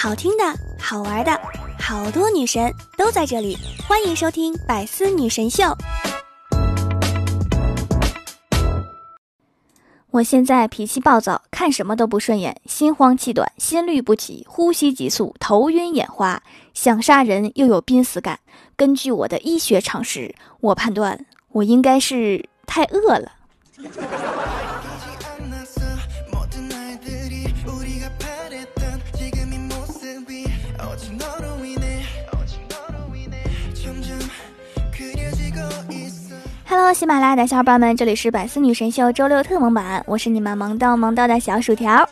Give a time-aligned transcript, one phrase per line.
[0.00, 0.44] 好听的、
[0.78, 1.40] 好玩的，
[1.80, 3.58] 好多女神都在这里，
[3.88, 5.64] 欢迎收听《百思女神秀》。
[10.12, 16.40] 我现在脾气暴躁，看什么都不顺眼，心慌气短，心律不齐，呼吸急促，头晕眼花，
[16.72, 18.38] 想杀人又有濒死感。
[18.76, 23.32] 根据我的医学常识，我判断我应该是太饿了。
[36.92, 42.08] 喜马拉雅的小伙伴们，这里是百思女神秀周六特萌版，我是你们萌到萌到的小薯条。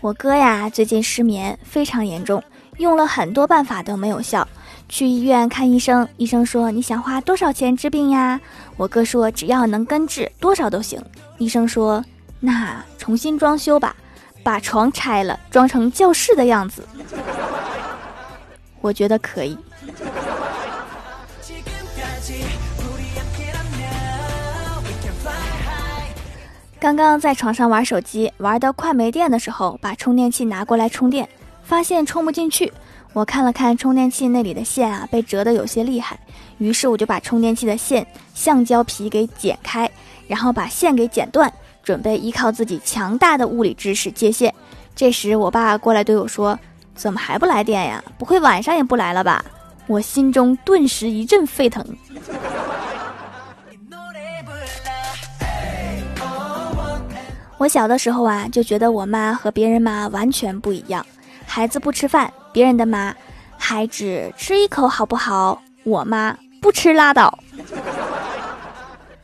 [0.00, 2.42] 我哥呀，最近失眠非常严重，
[2.76, 4.46] 用了很多办法都没有效，
[4.88, 8.38] 去医院看医生，医生说你想花多少钱治病呀？
[8.76, 11.02] 我哥说只要能根治，多少都行。
[11.38, 12.04] 医生说
[12.38, 13.96] 那重新装修吧，
[14.42, 16.86] 把床拆了，装成教室的样子。
[18.82, 19.56] 我觉得可以。
[26.84, 31.26] 刚刚在床上玩手机，玩到快没电的时候，把充电器拿过来充电，
[31.62, 32.70] 发现充不进去。
[33.14, 36.20] 我看了看充电器那里的线啊，被折得有些厉害，
[36.58, 39.90] 于是我就把充电器的线橡胶皮给剪开，
[40.28, 41.50] 然后把线给剪断，
[41.82, 44.54] 准备依靠自己强大的物理知识接线。
[44.94, 46.58] 这时我爸过来对我说
[46.94, 48.04] ：“怎么还不来电呀？
[48.18, 49.42] 不会晚上也不来了吧？”
[49.88, 51.82] 我心中顿时一阵沸腾。
[57.64, 61.04] 我小的时候啊，就觉得我妈和别人妈完全不一样。
[61.46, 63.14] 孩子不吃饭，别人的妈，
[63.56, 65.62] 孩子吃一口好不好？
[65.82, 67.38] 我妈不吃拉倒。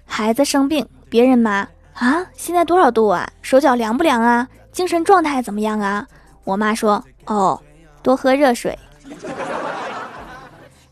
[0.06, 3.28] 孩子生病，别人妈啊，现在多少度啊？
[3.42, 4.48] 手脚凉不凉啊？
[4.72, 6.06] 精神状态怎么样啊？
[6.44, 7.60] 我妈说哦，
[8.02, 8.78] 多喝热水。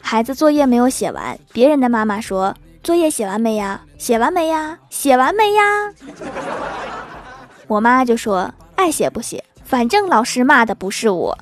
[0.03, 3.81] 孩子作业没有写完，别人的妈妈说作业写完没呀？
[3.97, 4.79] 写完没呀？
[4.91, 5.63] 写完没呀？
[7.69, 11.37] 我妈就说：“爱写不写，反正老师骂的不是我。”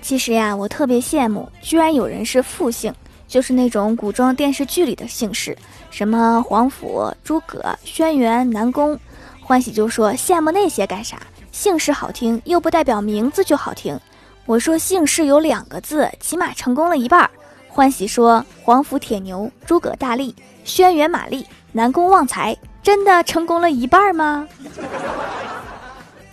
[0.00, 2.94] 其实呀，我特别羡慕，居然有人是复姓，
[3.26, 5.54] 就是那种古装电视剧里的姓氏，
[5.90, 8.98] 什么皇甫、诸葛、轩辕、南宫。
[9.42, 11.20] 欢喜就说：“羡慕那些干啥？
[11.52, 14.00] 姓氏好听，又不代表名字就好听。”
[14.48, 17.28] 我说姓氏有两个字，起码成功了一半。
[17.68, 24.48] 欢喜说：皇甫铁牛，诸葛大力，轩辕马力，南宫旺财，真的成功了一半吗？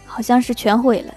[0.06, 1.14] 好像是全毁了。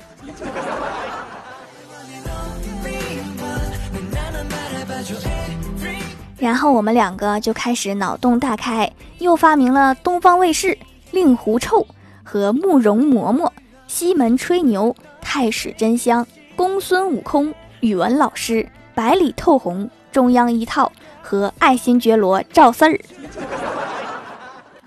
[6.37, 10.77] 然后我们两个就开始脑洞大开，又发明了东方卫视、
[11.13, 11.87] 令狐臭
[12.25, 13.49] 和慕容嬷嬷、
[13.87, 16.27] 西门吹牛、太史真香。
[16.59, 20.91] 公孙悟空、语文老师、百里透红、中央一套
[21.23, 22.99] 和爱新觉罗赵四儿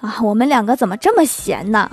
[0.01, 1.89] 啊，我们两个怎么这么闲呢？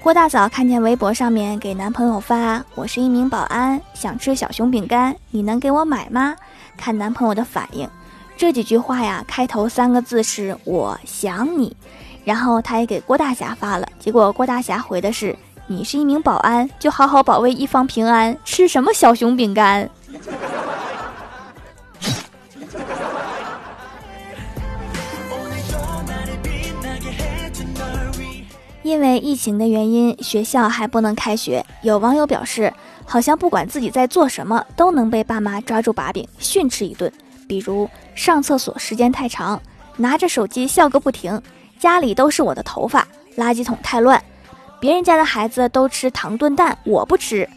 [0.00, 6.36] 郭大嫂看见微博上面给男朋友发：“我是一名保安，想吃小熊饼干，你能给我买吗？”
[6.78, 7.90] 看男朋友的反应，
[8.36, 11.76] 这几句话呀，开头三个字是我想你。
[12.24, 19.88] 然后他也给郭大侠发了，结果郭大侠回的是：“你是一名保安，就好好保卫一方平安，吃什么小熊饼干？”
[28.82, 31.64] 因为疫情的原因，学校还不能开学。
[31.82, 32.72] 有网友表示，
[33.04, 37.10] 好像不管自己在做什么，都能被爸妈抓住把柄训斥一顿，
[37.48, 39.60] 比如上厕所时间太长，
[39.96, 41.40] 拿着手机笑个不停。
[41.82, 43.04] 家里都是我的头发，
[43.36, 44.22] 垃圾桶太乱，
[44.78, 47.48] 别人家的孩子都吃糖炖蛋，我不吃。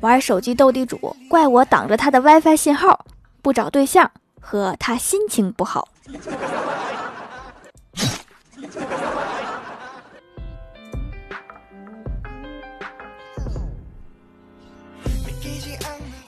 [0.00, 3.06] 玩手机斗地主，怪我挡着他的 WiFi 信号。
[3.40, 4.10] 不找对象，
[4.40, 5.86] 和他心情不好。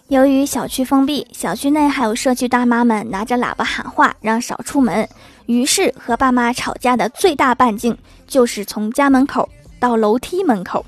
[0.07, 5.09] 由于小区封闭，小区内还有社区大妈们拿着喇叭喊话，让少出门。
[5.47, 7.97] 于是和爸妈吵架的最大半径
[8.27, 9.49] 就是从家门口
[9.79, 10.85] 到楼梯门口。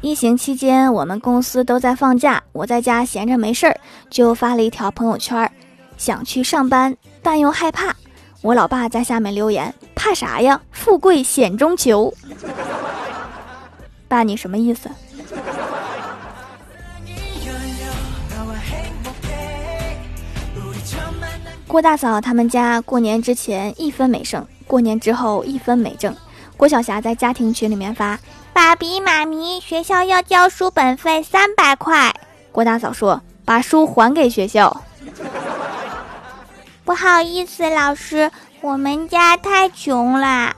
[0.00, 3.76] 疫情期间，我们公司都在放假，我在家闲着没事儿，
[4.10, 5.50] 就发了一条朋友圈，
[5.96, 7.94] 想去上班，但又害怕。
[8.42, 10.60] 我老爸在下面留言：“怕啥呀？
[10.70, 12.12] 富贵险中求。”
[14.06, 14.90] 爸，你什么意思？
[21.74, 26.14] 郭大嫂他们家过年之前一分没剩，过年之后一分没挣。
[26.56, 28.16] 郭晓霞在家庭群里面发
[28.54, 32.14] ：“爸比妈咪，学校要交书本费三百块。”
[32.52, 34.84] 郭大嫂说：“把书还给学校。”
[36.86, 38.30] 不好意思，老师，
[38.60, 40.54] 我们家太穷了。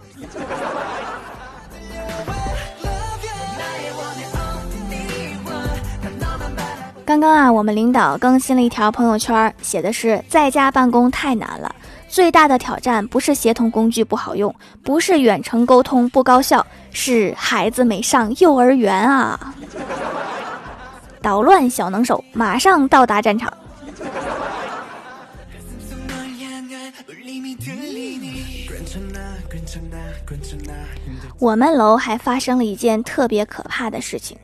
[7.07, 11.73] 刚刚啊，我们领导更新了一条朋友圈，写的是在家办公太难了，
[12.09, 19.55] 最大的挑战不是协同工具不好用，不是远程沟通不高效，是孩子没上幼儿园啊！
[21.23, 23.53] 捣乱小能手，马上到达战场。
[31.39, 34.37] 我们楼还发生了一件特别可怕的事情。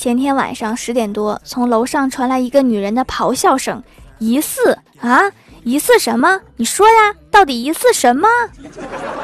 [0.00, 3.82] 前天晚上十点多，从楼上传来一个女人的咆哮声，
[4.18, 5.30] 疑似啊，
[5.62, 6.40] 疑似什么？
[6.56, 8.26] 你说呀，到底疑似什么？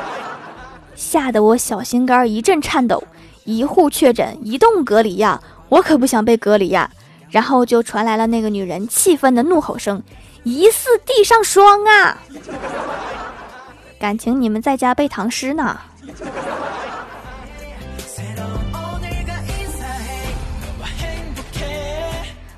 [0.94, 3.02] 吓得我小心肝一阵颤抖。
[3.44, 5.40] 一户确诊，一栋隔离呀，
[5.70, 6.90] 我可不想被隔离呀。
[7.30, 10.02] 然后就传来了那个女人气愤的怒吼声，
[10.42, 12.18] 疑似地上霜啊！
[13.98, 15.80] 感情你们在家背唐诗呢？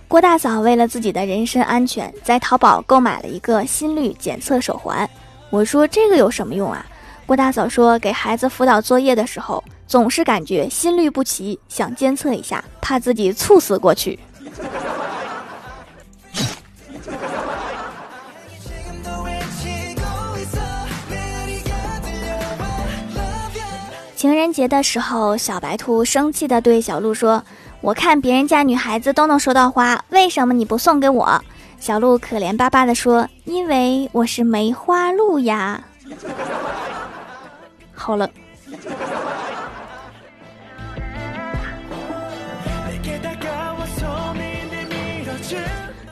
[0.09, 5.09] 郭大嫂为了自己的人身安全，在淘宝购买了一个心率检测手环。
[5.51, 6.85] 我说这个有什么用啊？
[7.27, 14.19] 郭大嫂说，给孩子辅导作业的时候，总是感觉心率不齐，想监测一下，怕自己猝死过去。
[24.17, 27.45] 情人节的时候，小白兔生气地对小鹿说
[27.81, 31.43] ：“我看别人家女孩子都能收到花，为什么你不送给我？”
[31.79, 35.81] 小鹿可怜巴巴地说：“因为我是梅花鹿呀。
[37.95, 38.29] ”好了。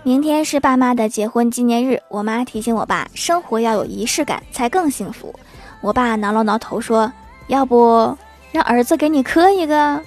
[0.03, 5.35] 明天是爸妈的结婚纪念日，我妈提醒我爸，生活要有仪式感才更幸福。
[5.81, 7.13] 我爸挠了挠头说。
[7.49, 8.19] 要不
[8.51, 10.03] 让儿子给你磕一个？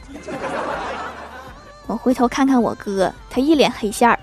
[1.89, 4.19] 我回头看看我哥，他一脸黑线儿。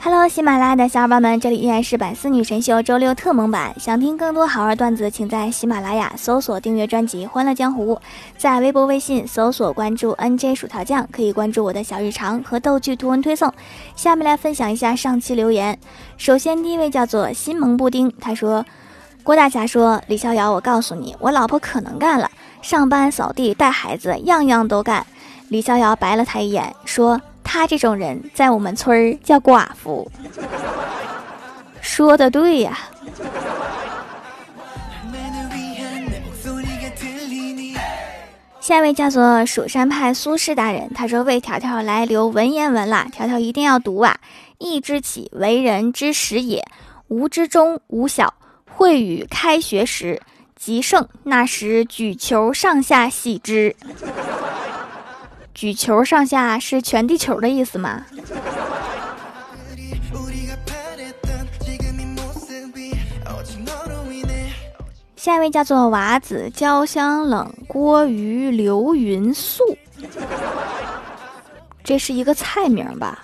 [0.00, 3.72] Hello，喜马拉雅的小伙伴们，这里依然是百思女神秀周六特萌版。
[3.78, 7.94] 想听更多好玩段子，请在喜马拉雅搜索订阅专辑《欢乐江湖》，
[8.36, 13.54] 在微博、微信搜索关注 NJ 薯条酱，可以关注我的小日常和逗趣图文推送。
[13.94, 15.78] 下面来分享一下上期留言。
[16.16, 18.66] 首先，第一位叫做新萌布丁，他说
[19.28, 22.30] ：“郭大侠说，李逍遥，我告诉你，我老婆可能干了，
[22.62, 25.06] 上班、扫地、带孩子，样样都干。”
[25.50, 27.20] 李逍遥白了他一眼，说。
[27.44, 30.10] 他这种人在我们村儿叫寡妇，
[31.82, 32.78] 说的对呀。
[38.60, 44.16] 下一位叫做蜀山派苏轼大人，他说为条条来留文言文啦，条条一定要读啊！
[44.56, 46.62] 义之起，为人之始也；
[47.08, 48.32] 无之中，无小。
[48.78, 50.22] 会与开学时，
[50.54, 53.74] 极盛，那时举球上下喜之。
[55.52, 58.06] 举球上下是全地球的意思吗？
[65.16, 69.76] 下一位叫做娃子焦香冷锅鱼流云素，
[71.82, 73.18] 这是一个菜名吧？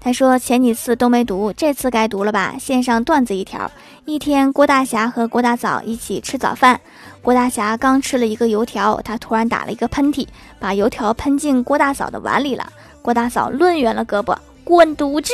[0.00, 2.54] 他说前几次都没读，这次该读了吧？
[2.58, 3.70] 献上段子一条：
[4.04, 6.80] 一天，郭大侠和郭大嫂一起吃早饭。
[7.20, 10.26] 郭大侠刚吃了一个油条，他突然打了一个喷嚏，
[10.58, 12.72] 把油条喷进郭大嫂的碗里了。
[13.02, 15.32] 郭大嫂抡圆了胳膊，滚犊子！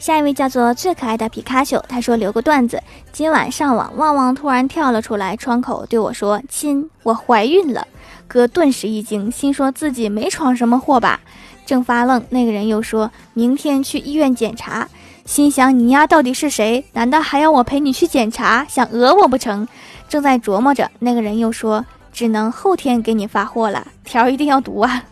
[0.00, 7.86] 下一位叫做最可爱的皮卡丘，他说留个段子：今晚上网，旺旺突然跳了出来，窗口对我说：“亲，我怀孕了。”
[8.26, 11.20] 哥顿时一惊，心说自己没闯什么祸吧。
[11.66, 14.88] 正发愣，那个人又说明天去医院检查，
[15.26, 16.82] 心想你丫到底是谁？
[16.94, 18.64] 难道还要我陪你去检查？
[18.70, 19.68] 想讹我不成？
[20.08, 25.04] 正在琢磨着，那个人又说只能后天给你发货了，条一定要读啊！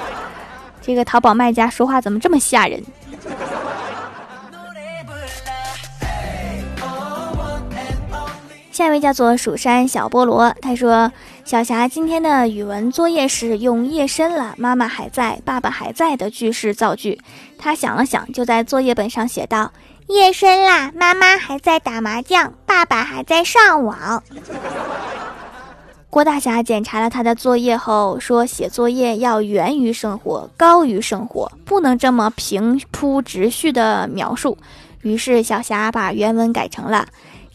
[0.80, 2.82] 这个淘宝卖家说话怎么这么吓人？
[8.78, 11.10] 下一位叫做蜀山小菠萝，他说
[11.44, 17.20] ：“小霞今天的语文作业是用夜深了，妈妈还在，爸爸还在的句式造句。
[17.58, 19.72] 他想了想，就在作业本上写道：
[20.06, 24.22] 夜深啦，妈妈还在打麻将，爸爸还在上网。
[26.08, 34.56] ”郭大侠检查了他的作业后说：“写作业要源于生活，高于生活，不能这么平铺直叙的描述。”
[35.02, 37.06] 于是小霞把原文改成了。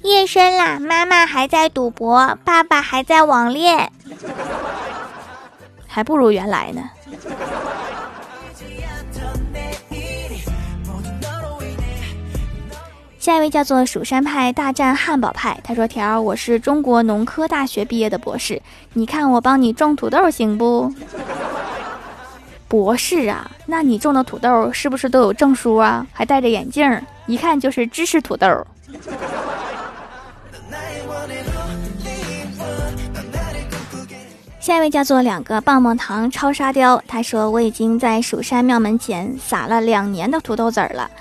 [0.03, 3.89] 夜深了，妈妈还在赌博，爸爸还在网恋，
[5.88, 6.89] 还不如原来呢。
[13.17, 20.93] 下一位叫做蜀山派大战汉堡派，他说：“条，我是中国农科大学毕业的博士，你看我帮你种土豆行不？”
[22.67, 26.05] 博士啊，那你种的土豆是不是都有证书啊？
[26.12, 28.67] 还戴着眼镜，一看就是知识土豆。
[34.60, 41.12] 下一位叫做两个棒棒糖超沙雕，他说我已经在蜀山庙门前撒了两年的土豆籽儿了，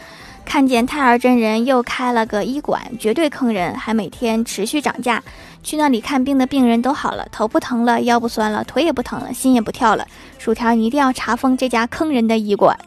[0.45, 5.21] 看见太儿真人又开了个医馆，绝对坑人，还每天持续涨价。
[5.65, 10.07] 去那里看病的病人都好了，头不疼了，腰不酸了，腿也不疼了，心也不跳了。
[10.39, 12.79] 薯条，你一定要查封这家坑人的医馆。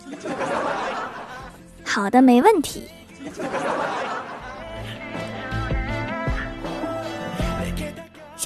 [1.84, 2.84] 好的，没问题。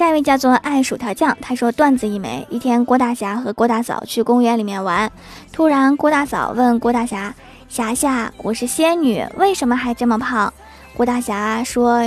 [0.00, 2.46] 下一位叫做爱薯条酱，他说段子一枚。
[2.48, 5.12] 一天，郭大侠和郭大嫂去公园里面玩，
[5.52, 7.34] 突然郭大嫂问郭大侠
[7.68, 10.50] ：“侠侠，我是仙女，为什么还这么胖？”
[10.96, 12.00] 郭大侠说：“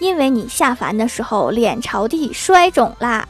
[0.00, 3.28] 因为你下凡的时候脸朝地摔肿啦。”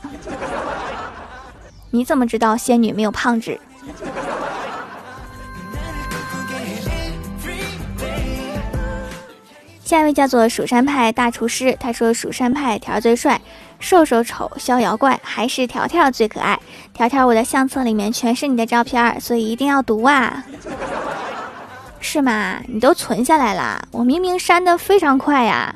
[1.92, 3.60] 你怎么知道仙女没有胖纸？
[9.84, 13.38] 下一位叫做蜀山派大厨师，他说蜀山派条最帅。
[13.82, 16.56] 瘦瘦丑，逍遥怪，还是条条最可爱。
[16.94, 20.44] 条条，我的相册里面全是你的照片，所以一定要读啊。
[21.98, 22.60] 是吗？
[22.68, 23.82] 你都存下来啦？
[23.90, 25.74] 我明明删的非常快呀。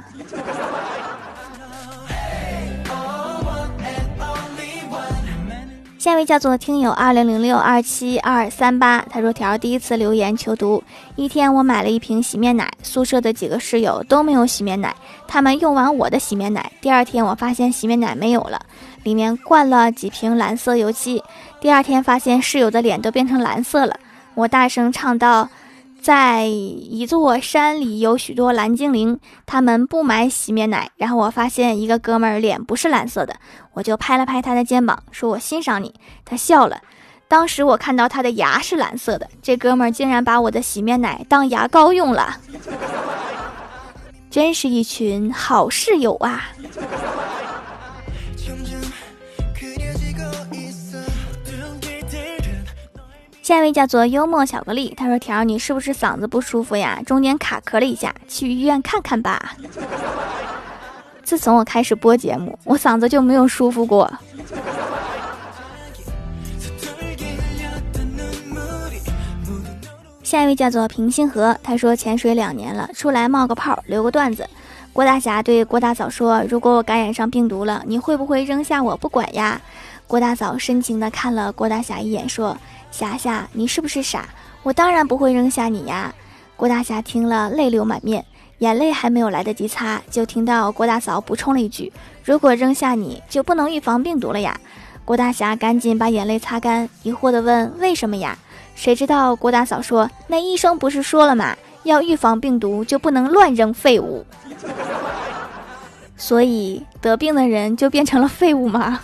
[6.06, 10.80] 下一位叫做听友二零零六二七二三八，他说条第一次留言求读。
[11.16, 14.94] 一天我买了一瓶洗面奶，宿舍的几个室友都没有洗面奶，
[15.26, 16.70] 他们用完我的洗面奶。
[16.80, 18.60] 第二天我发现洗面奶没有了，
[19.02, 21.20] 里面灌了几瓶蓝色油漆。
[21.60, 23.98] 第二天发现室友的脸都变成蓝色了，
[24.34, 25.48] 我大声唱道。
[26.06, 30.88] 在一座山里有许多蓝精灵，他们不买洗面奶。
[30.94, 33.34] 然后我发现一个哥们儿脸不是蓝色的，
[33.72, 35.92] 我就拍了拍他的肩膀，说我欣赏你。
[36.24, 36.80] 他笑了。
[37.26, 42.36] 当时我看到他的牙是蓝色的，这哥们儿竟然把我的洗面奶当牙膏用了，
[44.30, 46.50] 真是一群好室友啊！
[53.46, 57.00] 下一位叫做幽默巧克力，他说：“条，你是不是嗓子不舒服呀？
[57.06, 59.54] 中间卡壳了一下，去医院看看吧。”
[61.22, 64.12] 自从我开始播节目，我嗓子就没有舒服过。
[70.24, 74.50] 下一位叫做平心河，他说：“潜水两年了，出来冒个泡，留个段子。”
[74.92, 79.60] 郭大侠对郭大嫂说：“如果我感染上病毒了，你会不会扔下我不管呀？”
[80.08, 82.58] 郭大嫂深情地看了郭大侠一眼，说。
[82.96, 84.26] 霞霞，你是不是傻？
[84.62, 86.14] 我当然不会扔下你呀！
[86.56, 88.24] 郭大侠听了，泪流满面，
[88.60, 91.92] 眼泪还没有来得及擦，就听到郭大嫂补充了一句
[92.24, 94.58] ：“如果扔下你，就不能预防病毒了呀！”
[95.04, 98.38] 郭大侠赶紧把眼泪擦干，疑惑地问：“为什么呀？”
[98.74, 101.54] 谁知道郭大嫂说：“那医生不是说了吗？
[101.82, 104.24] 要预防病毒，就不能乱扔废物。
[106.16, 109.00] 所以得病的人就变成了废物吗？”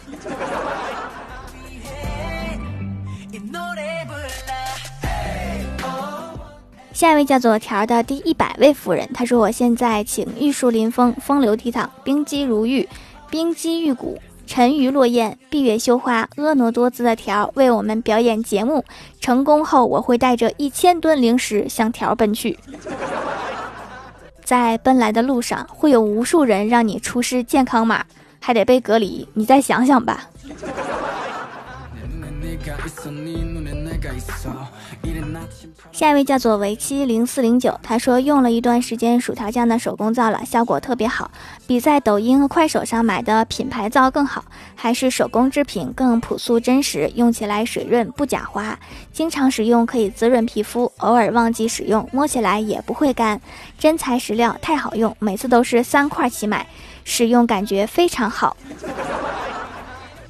[6.93, 12.89] 下一位叫做条的第一百位夫人，她说：“我现在请玉树临风，风流倜傥，冰肌如玉，
[13.31, 18.85] 冰肌玉骨，沉鱼落雁，闭月羞花，婀娜多姿的条为我们表演节目。
[19.21, 22.59] 成功后，我会带着一千吨零食向条奔去。
[24.45, 28.05] 在奔来的路上，会有无数人让你出示健康码，
[28.39, 29.27] 还得被隔离。
[29.33, 30.29] 你再想想吧。
[35.93, 41.31] ”下一位叫做为期零四零九，他说用了一段时间薯条酱的手工皂了，效果特别好，
[41.67, 44.43] 比在抖音和快手上买的品牌皂更好，
[44.75, 48.79] 还是手工制品更朴素真实，用起来水润不假滑，
[49.13, 53.39] 经常使用可以滋润皮肤，偶尔忘记使用摸起来也不会干，
[53.79, 56.67] 真材实料，太好用，每次都是三块起买。
[57.05, 58.57] 使用感觉非常好。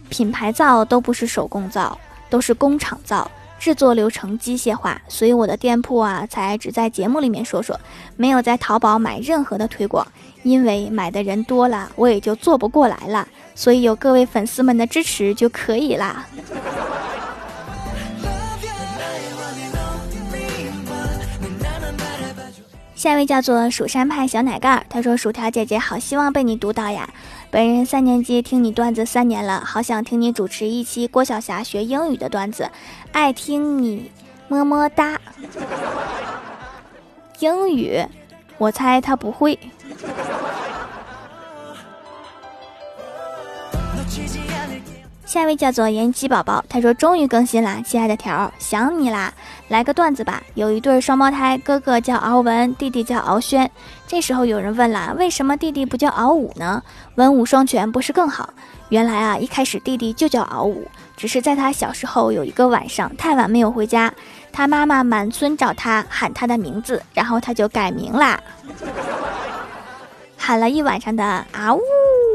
[0.08, 3.30] 品牌皂都不是手工皂，都是工厂皂，
[3.62, 7.78] 制作流程机械化，所以我的店铺啊才只在节目里面说说，
[8.16, 10.04] 没有在淘宝买任何的推广，
[10.42, 13.28] 因为买的人多了，我也就做不过来了。
[13.54, 16.26] 所以有各位粉丝们的支持就可以啦。
[22.96, 27.08] 下一位叫做蜀山派小奶盖，他说：“薯条姐姐好，希望被你读到呀。
[27.52, 32.70] 本人三年级听你段子三年了，好想听你主持一期郭晓霞学英语的段子，
[33.12, 34.10] 爱听你
[34.48, 35.20] 么么哒。
[37.40, 38.02] 英语，
[38.56, 39.58] 我猜他不会。”
[45.32, 49.32] 下一位叫做妍希宝宝，他说终于更新啦，亲爱的条，想你啦，
[49.68, 50.42] 来个段子吧。
[50.52, 53.70] 有一对双胞胎，哥哥叫敖文，弟弟叫敖轩。
[54.06, 56.82] 这时候有人问了，为什么弟弟不叫敖武呢？
[57.14, 58.52] 文武双全不是更好？
[58.90, 60.86] 原来啊，一开始弟弟就叫敖武，
[61.16, 64.12] 只是在他小时候有一个晚上太晚没有回家，
[64.52, 68.38] 他妈妈满村找他喊他的名字，然后他就改名啦，
[70.36, 71.80] 喊了一晚上的啊呜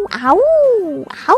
[0.10, 1.38] 啊呜啊呜。